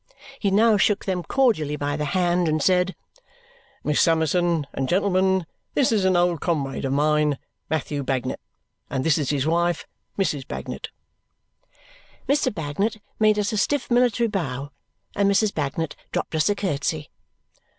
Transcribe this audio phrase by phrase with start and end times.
[0.39, 2.95] He now shook them cordially by the hand and said,
[3.83, 7.37] "Miss Summerson and gentlemen, this is an old comrade of mine,
[7.69, 8.39] Matthew Bagnet.
[8.89, 9.85] And this is his wife,
[10.17, 10.47] Mrs.
[10.47, 10.89] Bagnet."
[12.27, 12.51] Mr.
[12.51, 14.71] Bagnet made us a stiff military bow,
[15.15, 15.53] and Mrs.
[15.53, 17.11] Bagnet dropped us a curtsy.